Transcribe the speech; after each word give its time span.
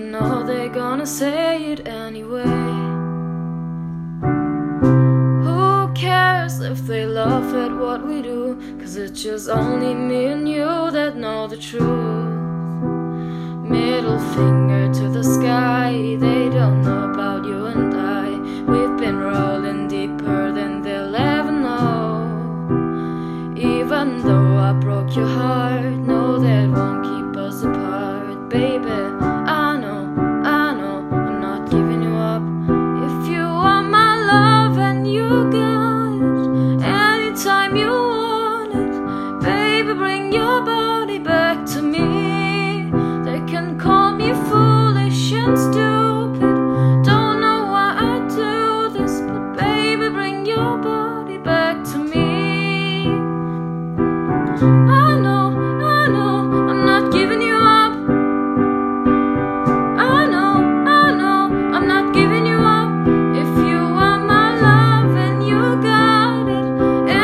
you 0.00 0.06
know 0.06 0.42
they're 0.46 0.70
gonna 0.70 1.06
say 1.06 1.72
it 1.72 1.86
anyway. 1.86 2.44
Who 5.44 5.92
cares 5.94 6.60
if 6.60 6.78
they 6.86 7.04
laugh 7.04 7.52
at 7.54 7.72
what 7.76 8.06
we 8.06 8.22
do? 8.22 8.56
Cause 8.80 8.96
it's 8.96 9.22
just 9.22 9.48
only 9.50 9.94
me 9.94 10.26
and 10.26 10.48
you 10.48 10.90
that 10.90 11.16
know 11.16 11.46
the 11.46 11.58
truth. 11.58 12.32
Middle 13.76 14.20
finger 14.34 14.92
to 14.94 15.08
the 15.10 15.22
sky, 15.22 15.92
they 16.18 16.48
don't 16.48 16.82
know 16.82 17.10
about 17.10 17.44
you 17.44 17.66
and 17.66 17.94
I. 17.94 18.28
We've 18.72 18.96
been 18.96 19.18
rolling 19.18 19.86
deeper 19.88 20.50
than 20.52 20.80
they'll 20.82 21.14
ever 21.14 21.52
know. 21.52 22.24
Even 23.56 24.22
though 24.22 24.56
I 24.56 24.72
broke 24.72 25.14
your 25.14 25.28
heart, 25.28 25.92
no, 26.10 26.38
that 26.38 26.70
won't 26.70 27.04
keep 27.04 27.36
us 27.36 27.62
apart, 27.62 28.48
baby. 28.48 29.29
Your 50.60 50.76
body 50.78 51.38
back 51.38 51.76
to 51.90 51.98
me. 52.12 53.06
I 55.02 55.08
know, 55.24 55.46
I 55.98 56.02
know, 56.14 56.34
I'm 56.70 56.82
not 56.84 57.04
giving 57.16 57.42
you 57.50 57.56
up. 57.80 57.92
I 60.14 60.18
know, 60.34 60.52
I 60.98 61.04
know, 61.20 61.42
I'm 61.76 61.86
not 61.94 62.06
giving 62.18 62.44
you 62.50 62.58
up. 62.78 62.90
If 63.42 63.50
you 63.68 63.80
my 64.32 64.48
love 64.68 65.12
and 65.26 65.36
you 65.50 65.62
got 65.92 66.44
it, 66.58 66.66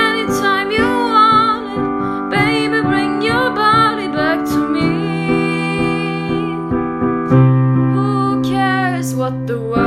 anytime 0.00 0.68
you 0.78 0.88
want 1.12 1.64
it, 1.76 1.84
baby, 2.36 2.78
bring 2.90 3.12
your 3.30 3.48
body 3.64 4.08
back 4.18 4.38
to 4.52 4.60
me. 4.76 4.90
Who 7.94 8.42
cares 8.52 9.14
what 9.14 9.34
the 9.46 9.58
world's 9.58 9.81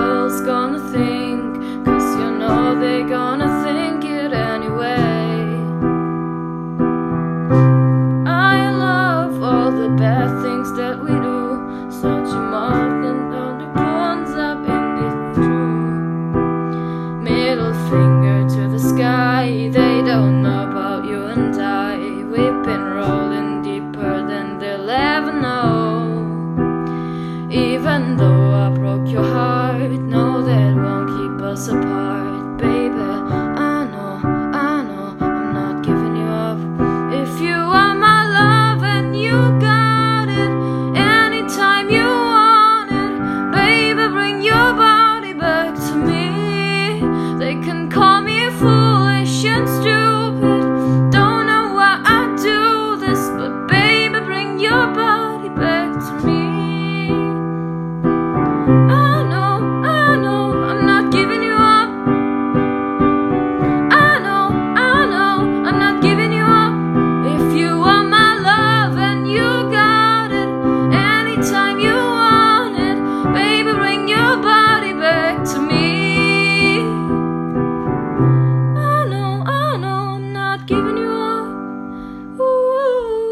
the 10.05 10.41
things 10.43 10.69
that 10.73 10.95
we 10.99 11.13
do. 11.29 11.41
Such 11.89 12.29
a 12.39 12.41
moth 12.53 13.05
and 13.11 13.23
the 13.33 13.67
pawns 13.73 14.31
up 14.49 14.61
in 14.75 14.85
it 15.07 15.17
through. 15.35 16.41
Middle 17.29 17.75
finger 17.89 18.37
to 18.55 18.61
the 18.73 18.79
sky. 18.79 19.69
They 19.71 19.95
don't 20.11 20.43
know 20.43 20.61
about 20.69 21.05
you 21.05 21.21
and 21.35 21.55
I. 21.55 21.97
We've 22.33 22.61
been 22.69 22.85
rolling 22.99 23.51
deeper 23.69 24.13
than 24.31 24.59
they'll 24.59 24.89
ever 24.89 25.33
know. 25.33 25.83
Even 27.49 28.17
though 28.17 28.45
I 28.63 28.69
broke 28.69 29.07
your 29.07 29.23
heart, 29.23 29.91
no, 30.15 30.41
that 30.49 30.75
won't 30.83 31.09
keep 31.15 31.37
us 31.45 31.67
apart, 31.67 32.34
foolish 49.45 49.85
and 49.85 49.94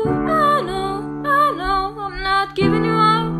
I 0.05 0.61
know, 0.61 1.21
I 1.25 1.51
know, 1.51 1.99
I'm 1.99 2.21
not 2.21 2.55
giving 2.55 2.83
you 2.83 2.91
up. 2.91 3.33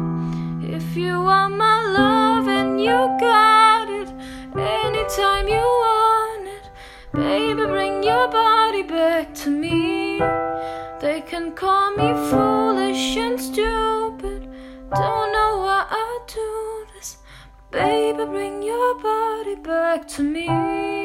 If 0.63 0.95
you 0.95 1.15
are 1.21 1.49
my 1.49 1.83
love 1.83 2.47
and 2.47 2.81
you 2.81 2.97
got 3.19 3.89
it, 3.89 4.09
anytime 4.57 5.47
you 5.47 5.65
want 5.85 6.47
it, 6.47 6.69
baby, 7.13 7.65
bring 7.65 8.03
your 8.03 8.27
body 8.29 8.83
back 8.83 9.33
to 9.35 9.49
me. 9.49 10.19
They 11.01 11.21
can 11.21 11.51
call 11.51 11.91
me 11.91 12.13
foolish 12.29 13.17
and 13.17 13.39
stupid. 13.39 14.49
Don't 14.95 15.31
know 15.33 15.51
why 15.65 15.85
I 15.89 16.19
do 16.27 16.85
this, 16.95 17.17
baby, 17.71 18.23
bring 18.25 18.63
your 18.63 18.95
body 19.01 19.55
back 19.55 20.07
to 20.15 20.23
me. 20.23 21.02